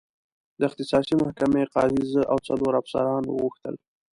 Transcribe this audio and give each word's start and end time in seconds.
د 0.59 0.61
اختصاصي 0.69 1.13
محکمې 1.23 1.63
قاضي 1.73 2.03
زه 2.13 2.21
او 2.31 2.37
څلور 2.47 2.73
افسران 2.81 3.23
وغوښتل. 3.27 3.75